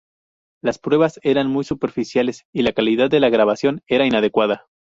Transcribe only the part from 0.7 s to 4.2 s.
pruebas eran muy superficiales y la calidad de la grabación era